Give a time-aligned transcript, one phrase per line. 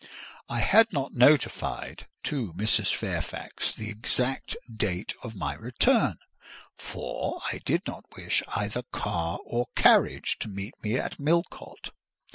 [0.49, 2.91] I had not notified to Mrs.
[2.91, 6.17] Fairfax the exact day of my return;
[6.75, 11.91] for I did not wish either car or carriage to meet me at Millcote.